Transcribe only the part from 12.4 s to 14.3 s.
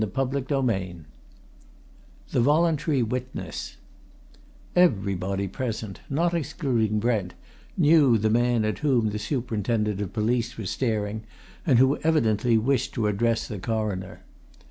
wished to address the Coroner.